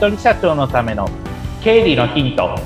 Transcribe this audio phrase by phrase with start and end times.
[0.00, 1.06] 人社長のための
[1.62, 2.58] 経理のヒント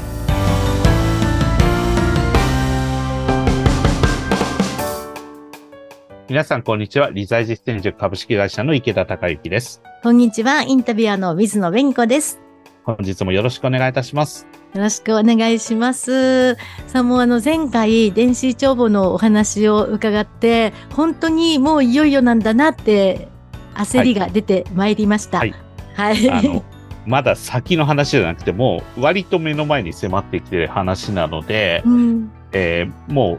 [6.28, 12.38] 皆さんこんにちは理財実践塾株式会社の池田孝之ですこんにちはインタビュアーの水野弁子です
[12.85, 16.56] 本日もよろしくお願いいたしますよろしくお願いします。
[16.88, 23.28] さあもうあの前回電子帳簿のお話を伺って本当にもういよいよなんだなって
[23.74, 25.38] 焦りが出てまいりました。
[25.38, 25.55] はい。
[25.95, 26.28] はい。
[26.28, 26.64] あの
[27.06, 33.38] まだ先の話じゃなくてもう割と目の前に迫ってきてる話なので、うん、えーも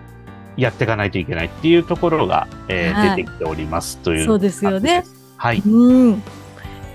[0.58, 5.04] うやっていかないといけないっていうところが、えーはい出てきておりますというそうですよね。
[5.38, 5.62] はい。
[5.66, 6.24] うん。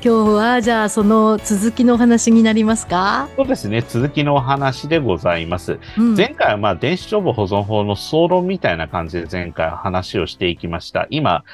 [0.02, 3.28] 今日はじゃあその続きのお話になりますか？
[3.36, 3.84] そうですね。
[3.86, 5.78] 続きのお話でございます。
[5.98, 11.06] うん、前回はまあ電子帳簿保存法の総論みたいな感じで前回は話をしていきました。
[11.10, 11.44] 今、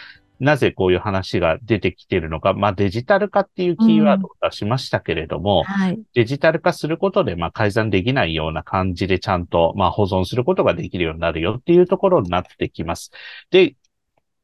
[0.40, 6.00] なぜこういう話が出てきているのか、まあデジタル化っていうキーワードを出しましたけれども、はい。
[6.14, 13.10] デジタル化することでまあ改ざんできないような感じでちゃんとまあ保存することができるようになるよっていうところになってきます。
[13.50, 13.76] で、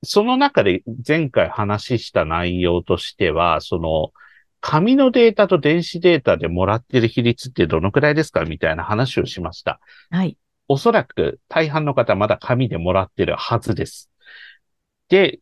[0.05, 4.13] その中で前回話した内容としては、その、
[4.61, 9.81] 紙のデータと電子データでもらってる比率ってどのくらいですかみたいな話をしました。
[10.11, 10.37] はい。
[10.69, 14.11] おそらく大半の方はまだ紙でもらってるはずです。
[15.09, 15.41] で、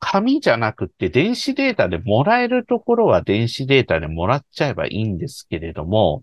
[0.00, 6.22] 紙じゃなくて電子データでもらえるところは電子データでもらっちゃえばいいんですけれども、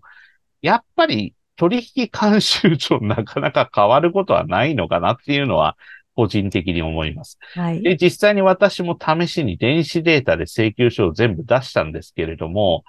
[0.60, 5.76] やっぱり取引慣習上なかなか変わることはないのかなっていうのは
[6.14, 7.38] 個人的に思います。
[7.54, 7.82] はい。
[7.82, 12.84] で、実際に私も試しに電子データで請求書を全部出したんですけれども、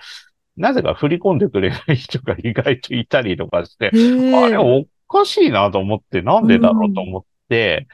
[0.57, 7.87] なぜか振り込んでくれない人が意外といたりとかして、あれおかしいなと思って、なんでだろうと思って、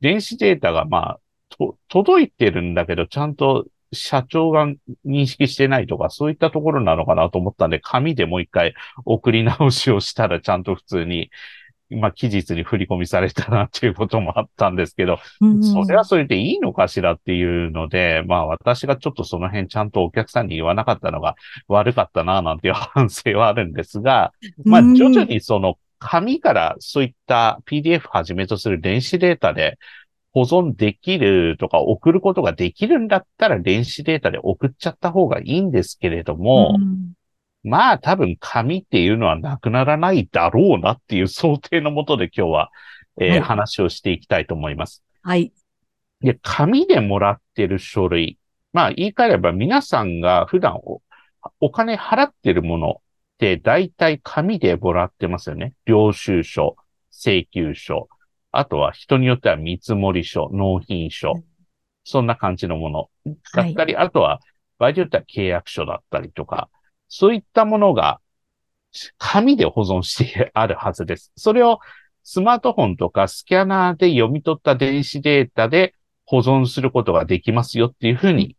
[0.00, 1.20] 電子データがまあ、
[1.58, 4.66] と、届いてるんだけど、ちゃんと社長が
[5.06, 8.74] 認識してないとか、そういったところなのかなと思ったんで、紙でもう一回
[9.04, 11.30] 送り直しをしたら、ちゃんと普通に、
[11.90, 21.36] まあ、期日に振り込みされたなっていうこともあったんですけど、うんそれはそれでいいのかしらっていうので、まあ私がちょっとその辺ちゃんとお客さんに言わなかったのが
[21.68, 24.32] 悪かったななんていう反省はあるんですが、
[24.64, 29.78] まあうん徐々にその紙からそういった PDF はじめとする電子データで
[30.34, 37.12] 保存できるとか送ることができるんだったら電子データで送っちゃった方がいいんですけれども、うん
[37.66, 42.70] まあ多分紙っていうのはなくならないだろうなっていう想定のもとで今日は、
[43.18, 45.02] えーはい話をしていきたいと思います。
[45.22, 45.52] はい。
[46.20, 48.38] で、紙でもらってる書類。
[48.72, 51.00] まあ、言い換えれば皆さんが普段お
[51.60, 52.96] お金払ってるものっ
[53.38, 55.74] て大体紙でもらってますよね。
[55.86, 56.76] 領収書、
[57.10, 58.08] 請求書。
[58.58, 61.34] あとは人によっては見積書、納品書。
[62.04, 63.34] そんな感じのもの。
[63.54, 64.40] だったり、あとは
[64.78, 66.68] 場合によっては契約書だったりとか、
[67.08, 68.20] そういったものが
[69.18, 71.32] 紙で保存してあるはずです。
[71.36, 71.78] それを
[72.22, 75.94] スマートフォンとかスキャナーで読み取った電子データで
[76.26, 78.56] 保存することができますよっていうふうに、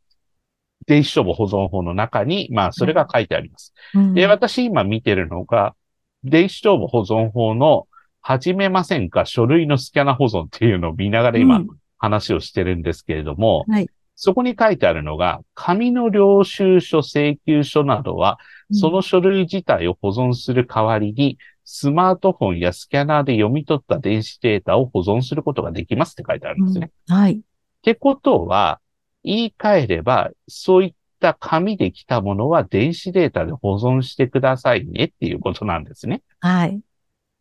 [0.88, 3.74] 電子帳簿保存法の中に、まあ、それが書いてあります。
[3.96, 4.14] うん。
[4.14, 5.76] で、私今見てるのが、
[6.24, 7.88] 電子帳簿保存法の
[8.28, 9.28] 始めませんか？
[9.28, 11.68] 書類のスキャナ保存っていうのを見ながら今うん
[12.00, 18.40] 話をしてるんですけれども、はいそこに書いてあるのが、紙の領収書、請求書などは、
[18.72, 26.92] その書類自体を保存する代わりに、スマートフォンやスキャナーで読み取った電子データを保存することができますって書いてあるんですね。
[27.10, 27.34] うんはい。
[27.34, 27.40] っ
[27.82, 28.80] てことは、
[29.26, 36.22] 言い換えれば、そういった紙で来たものは電子データで保存してくださいねっていうことなんですね。
[36.40, 36.80] はい。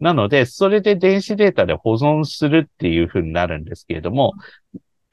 [0.01, 4.33] なので、それで電子データで保存するっていうふうになるんですけれども、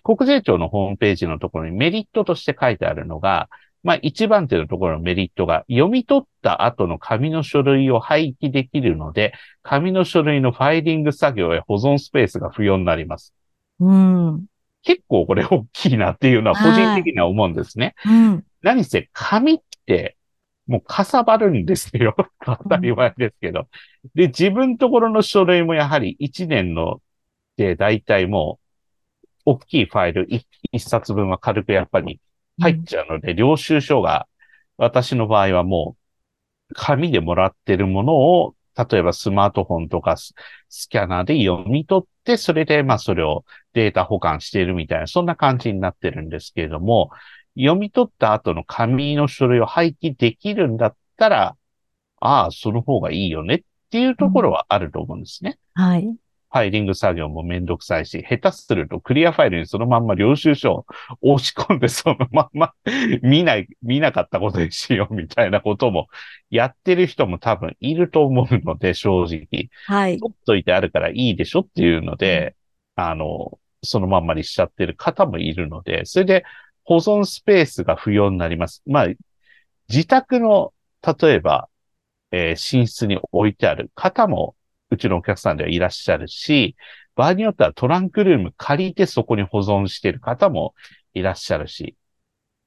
[0.04, 3.50] 国税庁のホームページのところにメリットとして書いてあるのが、
[3.84, 9.34] まあ一番手のところのメリットが読み取った後の紙の書類を廃棄できるので、
[9.64, 13.34] 紙の書類のファイリング作業や保存スペースが不要になります。
[13.80, 14.46] うん。
[14.84, 17.96] 結構これ大きいなっていうのは個人的には思うんですね。
[18.06, 18.44] うん。
[18.62, 20.16] 何せ紙って
[20.72, 22.16] もうかさばるんですよ。
[22.46, 23.68] 当たり前ですけど。
[24.16, 27.02] で、自分ところの書類もやはり1年の
[27.58, 28.60] で大体も
[29.46, 30.28] う大きいファイル
[30.72, 32.22] 1, 冊分は軽くやっぱり
[32.60, 34.28] 入っちゃうので、領収書が
[34.78, 35.98] 私の場合はも
[36.70, 38.56] う紙でもらってるものを
[38.90, 40.34] 例えばスマートフォンとかス
[40.70, 47.12] スキャナーで読み取って、それでまあそれをデータ保管しているみたいな、そんな感じになってるんですけれども、
[47.58, 51.56] 読み取った後の紙の書類を廃棄できるんだったら、
[52.20, 55.58] ああ、その方がいいよねっていうところはあると思うんですね。
[55.74, 56.16] はい。
[56.52, 60.86] ファイリング作業もめんどくさいし、下手するとクリアファイルにそのまんま領収書を
[61.22, 62.74] 押し込んでそのまんま
[63.24, 66.08] 見ない、見なかったことにしようみたいなことも
[66.50, 69.70] やってる人も多分いると思うので、正直。
[69.86, 70.20] はい。
[70.20, 72.56] 取っといてあるからいいでしょっていうので、
[72.98, 76.44] うん、あの、そのまんまにしちゃってる方もいるので、それで
[76.92, 78.84] 保存スペースが不要になります。
[78.86, 79.08] まあ、
[79.88, 81.70] 自宅の、例えば、
[82.32, 84.58] えー、寝室に置いてある方も、
[84.90, 86.76] うちのお客さんではいらっしゃるし、
[87.16, 90.74] 場合によってはトランクルーム借りてそこに保存している方も
[91.14, 91.96] いらっしゃるし、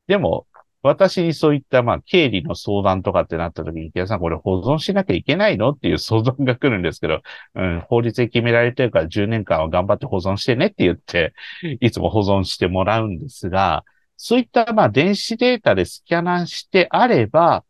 [0.07, 0.47] でも、
[0.83, 5.73] 私にそういった、まあ、経理の相談とかってなった時に、池田さん、これ保存しなきゃいけないの？
[5.73, 7.21] っていう相談が来るんですけど、
[7.57, 11.35] うん、法律で決められてるから10年間は頑張って保存してねって言って、
[11.81, 13.85] いつも保存してもらうんですが、
[14.17, 17.65] そういった、まあ、電子データでスキャナしてあれば、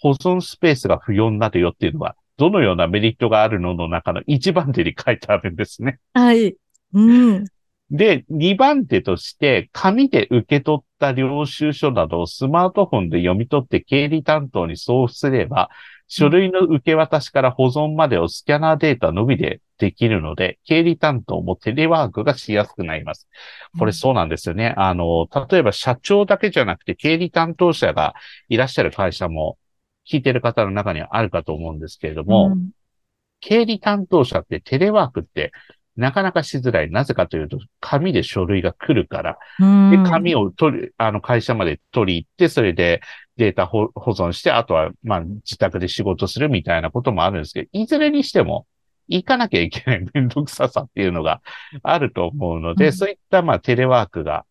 [0.00, 5.98] 保存スペースが不要になるよっていうのは、どのようなメリットがあるのの中の一番手に書いてあるんですね。
[6.12, 6.56] はい。
[6.92, 7.44] うん。
[7.90, 15.70] で、2番手として、紙で受け取った領収書などをスマートフォンで読み取って経理担当に送付すれば、
[16.06, 23.28] 書類の受け渡しから保存までをスキャナーデータのみでできるので、経理担当もテレワークがしやすくなります。
[23.78, 24.74] これそうなんですよね。
[24.76, 28.14] あの、例えば社長だけじゃなくて経理担当者が
[28.48, 29.58] いらっしゃる会社も
[30.08, 32.70] 聞いてる方の中にはあるかと思うんですけれども、うん、
[33.40, 35.52] 経理担当者ってテレワークって
[35.96, 36.90] なかなかしづらい。
[36.90, 39.38] なぜかというと、紙で書類が来るから。
[39.90, 43.00] で、紙を取る、あの、会社まで取り行って、それで
[43.36, 48.66] データ保存して、あとは、まあ、自宅で仕事するみたいなこともあるんですけど、いずれにしても、
[49.08, 51.42] 行かなきゃいけない めんどくささっていうのが
[51.82, 54.44] あると思うので、うん、そういった、まあ、テレワークが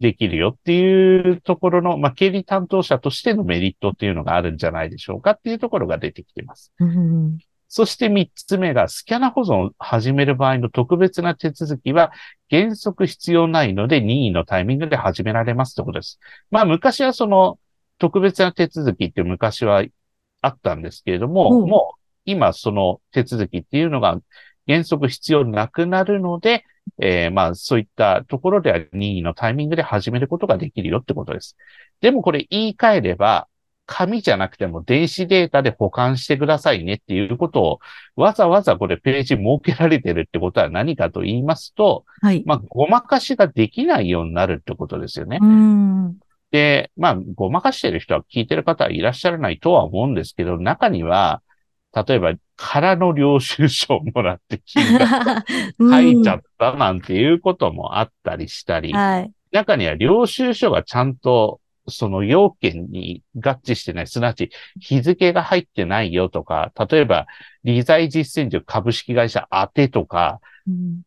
[0.00, 6.72] できるよっていうところの、まあ、経理担当者としてのメリットっていうのがあるんじゃないでしょうかっていうところが出てきています。
[6.80, 7.38] うん
[7.72, 12.10] そして三つ目が、スキャナ保存を始める場合の特別な手続きは
[12.50, 16.18] 原則必要ないので任意のタイミングで始められますということです。
[16.50, 17.60] まあ昔はその
[17.98, 19.84] 特別な手続きって昔は
[20.42, 24.20] あったんですけれども、うん、もう今その手続きっていうのが
[24.66, 26.64] 原則必要なくなるので、
[27.00, 31.56] えー、まあそういったところでは任意のタイミングで始めることができるよってことです。
[32.00, 33.46] でもこれ言い換えれば、
[33.92, 37.80] 紙じゃなくても電子データで保管してくださいねっていうことを、
[38.14, 42.44] わざわざこれページ設けられてるってことは何かと言いますと、はい。
[42.46, 45.38] まあ、ごまかしができないようになるってことですよね。
[45.42, 46.16] うん。
[46.52, 51.42] で、まあ、ごまかしてる人は聞いてる方はいらっしゃらないとは思うんですけど、中には、
[51.92, 55.42] 例えば、空の領収書をもらって金額
[55.80, 61.60] 書いちゃったなんていうこともあったりしたり、はい、中には領収書がちゃんと
[61.90, 64.50] その要件に合致してない、すなわち
[64.80, 67.26] 日付が入ってないよとか、例えば、
[67.64, 71.02] 理財実践所株式会社宛てとか、うん、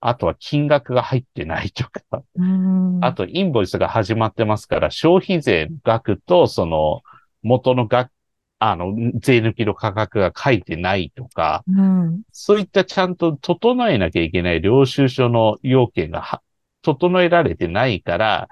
[0.00, 7.02] あとは金額が入ってないとか、うん、あとインボイスが始まってますから、消費税額とその
[7.42, 8.10] 元の額、
[8.58, 16.40] あの、税抜きの価格が書いてないとか、うん、そういったちゃんと整えなきゃいけない領収書の要件が
[16.82, 18.48] 整えられてないから、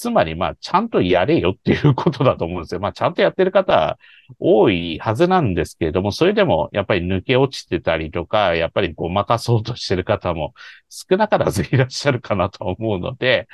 [0.00, 2.80] つまり、まあ、ちゃんとやれよっていうことだと思うんですよ。
[2.80, 3.98] まあ、ちゃんとやってる方
[4.38, 10.54] 多いはずなんですけれども、それでも、やっぱり抜け落ちてたりとか、やっぱりごまかそうとしてる方も
[10.88, 13.46] 少なからずいらっしゃるかなと思うので、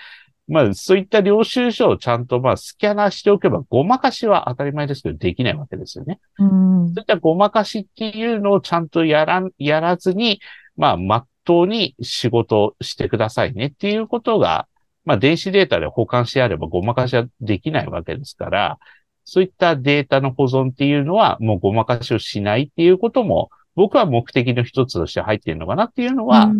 [0.46, 6.20] まあ、そういった領収書をちゃんと、まあ、スキャナーしておけば、ごまかしは当たり前ですけど、できないわけですよね。
[6.38, 10.40] うん、そういったごまかしっていうのをちゃんとやら、やらずに、
[10.76, 14.68] まあ、まっとうに仕事してくださいねっていうことが、
[15.06, 18.78] まあ、電子データで保管してあればごまかしはできないわけですから、
[19.24, 26.52] そういったデータの保存っていうのは、もうごまかしをしないっていうことも、僕は目的の一つとして入っているのかなっていうのは、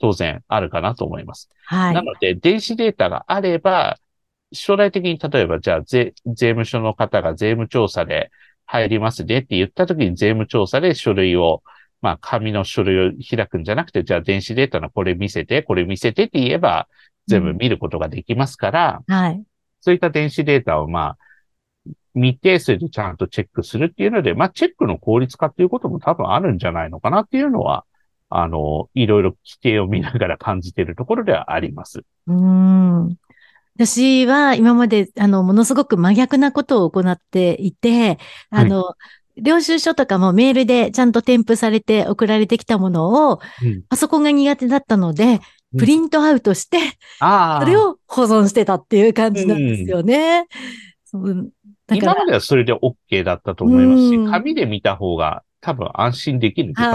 [0.00, 1.48] 当然あるかなと思います。
[1.64, 1.94] はい。
[1.94, 3.98] なので、電子データがあれば、
[4.52, 8.30] 将来的に例えば、じゃあ税、税務署の方が税務調査で
[8.66, 11.62] 入りますねって言った時に税務調査で書類を、
[12.00, 16.86] まあ、紙の書類を開くんじゃなくて、じゃあ電子データのこれ見せて、これ見せてって言えば、
[17.26, 19.42] 全部見ることができますから、うん、はい。
[19.80, 21.18] そういった電子データをまあ、
[22.14, 27.84] 見て、それでちゃんとチェックするっていうので、まあ、チェックの効率化っていうことも多分あるんじゃないのかなっていうのは、
[28.30, 32.02] あの、いろいろ規定を見ながら感じているところではあります。
[32.26, 33.16] うん。
[33.76, 38.18] 私は今まで、あの、ものすごく真逆なことを行っていて、
[38.50, 38.96] あの、は
[39.36, 45.40] い、領収書とかもメールでちゃんと添付されて送られてきたものを、うん、パソコンが苦手だったので、
[45.78, 46.78] プリントアウトして、
[47.18, 50.46] それを保存してたっていう感じなんですよね。
[51.92, 56.90] 今まではそれで OK だったと思いますし、紙で見た方が多分安心できる方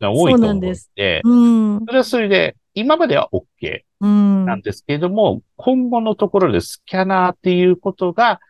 [0.00, 8.40] が多いと思うので、はい、でうん、それはそれで、今までは OK なんですけれども、うん、今後のところでスキャナーっていうことが、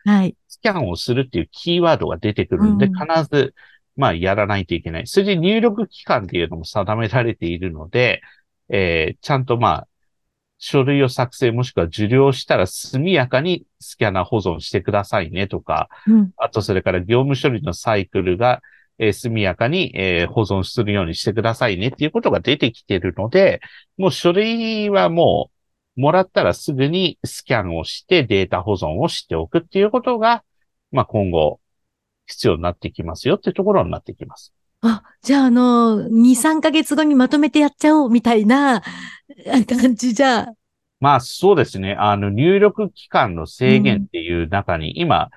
[0.47, 2.97] スキャンをするっていうキーワードが出てくるんで、必
[3.29, 3.53] ず、
[3.95, 5.07] まあ、やらないといけない。
[5.07, 8.21] それで入力期間っていうのも定められているので、
[8.69, 9.87] えー、ちゃんとまあ、
[10.57, 18.61] 書類を作成もしくは受領したら速やかにスキャナー保存してくださいねとか、うん、あとそれから業務処理のサイクルが、
[18.97, 23.61] えー、速やかに、えー、保存するようにしてくださいねっていうことが出てきてるので、
[23.97, 25.51] もう書類はも
[25.97, 30.43] うもらったらすぐにスキャンをしてデータ保存をしておくっていうことが、
[30.91, 31.59] まあ今後
[32.27, 34.53] 必要になってきますよっていうところになってきます。
[34.89, 38.81] あ、じゃあ、あの、2、3ヶ月後にまとめてやっちゃおうみたいな
[39.67, 40.47] 感じじゃ。
[40.99, 41.95] まあ、そうですね。
[41.99, 45.29] あの、入力期間の制限っていう中に、うん、今、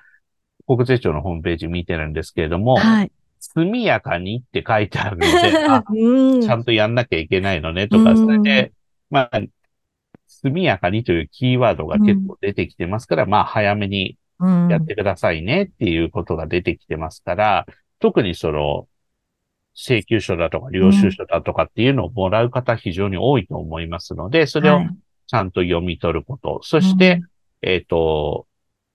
[0.67, 3.11] 国税庁のホームページ見てるんですけれども、はい。
[3.39, 8.73] 速やかにって書いてあるので、 あ、うん、ちゃんとやんなきゃいけないのねとか、それで、
[9.09, 9.41] まあ、
[10.27, 14.17] 速やかにというキーワードが結構出てきてますから、うん、まあ、早めに
[14.69, 17.65] やってくださいねっていうことが出てきてますから、
[17.99, 18.87] 特にその、
[19.79, 24.81] 請求書だとか、領収書だとかっていうのをもらう方非常に多いと思いますので、それを
[25.27, 26.55] ちゃんと読み取ること。
[26.55, 27.21] はい、そして、
[27.63, 28.45] うん、えっ、ー、と、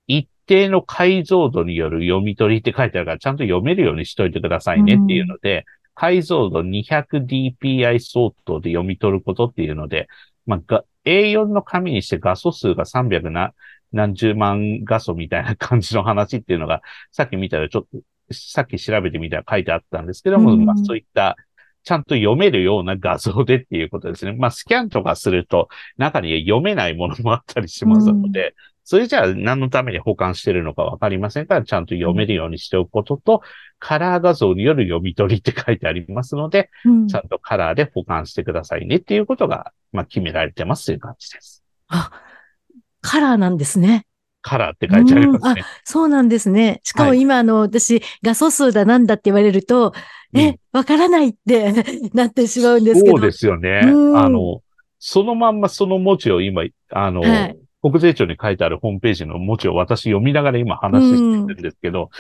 [0.07, 5.65] 一定の解像度による読み取りって書いてあるから、ちゃんと読めるようにしといてくださいねっていうので、うん、
[5.95, 10.09] 解像度 200dpi 相当で読み取ることっていうので、
[10.45, 13.55] まあ、A4 の紙にして画素数が300な、
[13.91, 18.01] 何十万画素みたいな感じの話っていうのが、さっき見たらちょっと
[18.35, 21.37] さっき調べてみたら書いてあったんですけども、うん、まあそういった
[21.85, 24.33] ちゃんと読めるような画像でっていうことですね。
[24.33, 33.43] まあスキャンとかすると中に読めないものもあったりしますので、うん、それじゃあ何のために保管してるのかわかりませんから、ちゃんと読めるようにしておくことと、
[33.79, 41.63] カラー画像による読み取りって書いてありますので、うん、ちゃんとカラーで保管してくださいねっていうことが、まあ決められてますという感じです。
[41.89, 42.11] あ、
[43.03, 44.07] カラーなんですね。
[44.45, 45.63] カラーって書いてありますね。
[45.63, 46.81] あ、そうなんですね。
[46.85, 49.95] しかも今、あの、私、画素数だなんだって言われると、
[50.35, 51.73] え、わからないって
[52.13, 53.17] なってしまうんですけど。
[53.17, 53.81] そうですよね。
[53.81, 54.61] あの、
[54.99, 62.11] そのまんまその文字を今、あの、はい、国税庁に書いてあるホームページの文字を私読みながら今話してるんですけど、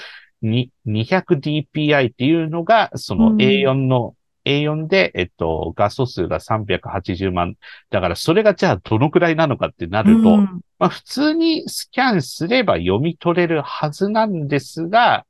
[0.42, 4.14] 200dpi っていうのが、その A4 の
[4.44, 7.54] A4 で、えっと、画素数が380万。
[7.90, 15.24] だからそれがじゃあどのくらいなのかってなると、うん、まあ普通にスキャンすれば読み取れるはずなんですが、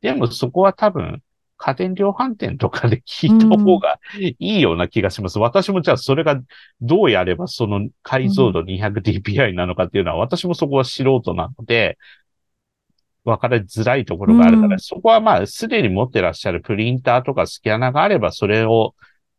[0.00, 1.22] でもそこは多分
[1.60, 5.36] 家電量販店とかで聞いた方がいいような気がします。
[5.36, 6.40] うん、私もじゃあそれが
[6.80, 11.98] どうやればその解像度 200dpi なのかっていうのは私もそこは素人なので、
[13.24, 18.94] 分かりづらいところがあるから、うん、そこはまあ、すでに持ってらっしゃるプリンターとかスキャナーがあれば、それを、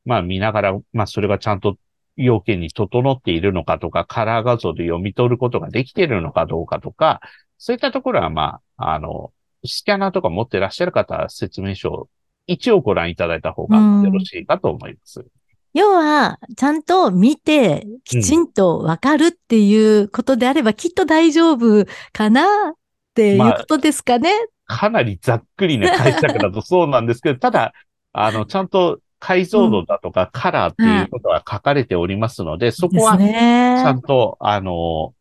[0.06, 1.78] まあ見ながら、まあそれがちゃんと
[2.16, 7.22] 要件に整っているのかとか、カラー画像で読み取ることができているのかどうかとか、
[7.58, 9.32] そういったところはまあ、あの、
[9.66, 12.10] スキャナーとか持ってらっしゃる方は説明書を
[12.48, 15.20] 一応ご覧いただいた方がよろしいかと思います。
[15.20, 15.28] うん、
[15.74, 22.74] 要は、ちゃんと見て、きちんとわかるっていうことであれば、きっと大丈夫かな
[23.12, 24.32] っていうことですかね。
[24.68, 27.74] まあ、かなりざっくりな解釈だとそうなんですけど、ただ、
[28.13, 35.13] あの、ちゃんと解像度だとかカラーっていうことは書かれておりますので、うん、そこは、ちゃんと、あの、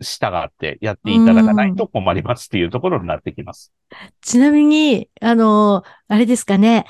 [0.00, 3.72] 従ってやっていただかないと困りますっていうところになってきます。
[4.20, 6.86] ちなみに、あの、あれですかね。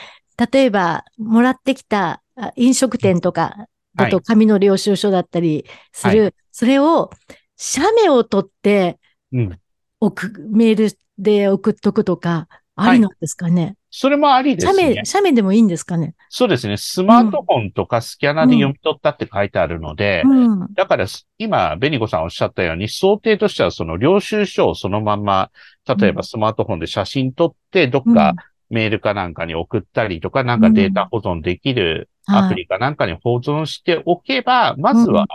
[0.52, 2.22] 例えば、もらってきた
[2.56, 7.10] 飲食店とかだと紙の領収書だったりする、はい、それを、
[7.56, 8.98] 写メを取って、
[9.32, 9.60] うん、
[10.06, 14.72] 送、メールで送っとくとか、ありなんですかね、はい、それもありですね。
[14.72, 16.16] 写メ、写メでもいいんですかね？
[16.28, 16.76] そうですね。
[16.76, 21.06] スマートフォンとかスキャナーで読み取ったって書いてあるので、うん、だから
[21.38, 25.52] 今、ベニコさんおっしゃったように、想定としてはその領収書をそのまんま、
[25.86, 28.34] 例えばスマートフォンで写真撮って、どっか
[28.70, 35.28] メールかなんかに送ったりとか、なんかデータ保存できるアプリかなんかに保存しておけば、まずは、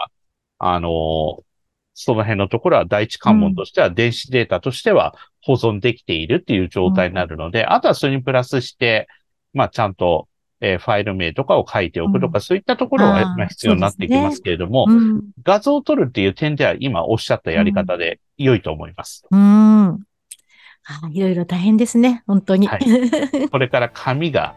[0.58, 1.40] あの、
[2.02, 9.10] その辺のところは第一関門としては電子データとしては保存できているっていう状態になるので、うん、あとはそれにプラスして、
[9.54, 10.30] まあちゃんと、
[10.62, 14.96] えー、ファイル名とかを書いておくとか、うん、そういったところは、まあ、必要になってきますけれども、ね。
[14.96, 19.26] うん、画像を撮るっていう点では今おっしゃったやり方で良いと思います。
[19.30, 19.40] うん。
[19.40, 20.00] あ
[21.12, 22.68] いろいろ大変ですね、本当に。
[22.68, 22.80] はい、
[23.52, 24.56] これから紙が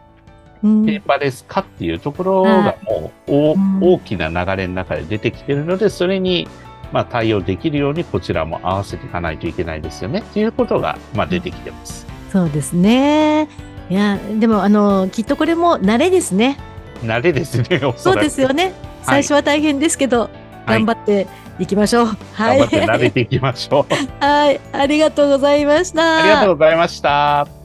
[0.61, 6.47] ペーパーレスかっていうところがもう、大きな流れの中で出てきているので、それに
[6.93, 12.05] まあ、対応できるようにこちらも合わせていかないといけないですよねっていうことが、まあ、出てきてます。
[12.31, 13.49] そうですね。
[13.89, 16.57] いや、でも、あの、きっとこれも慣れですね。
[17.03, 18.73] 慣れですね、そうですよね。
[19.01, 20.29] 最初は大変ですけど、
[20.65, 21.27] 頑張って
[21.59, 22.05] いきましょう。
[22.33, 22.59] はい。
[22.59, 23.93] 頑張って慣れていきましょう。
[24.23, 24.61] はい。
[24.71, 26.19] ありがとうございました。
[26.19, 27.62] ありがとうございました。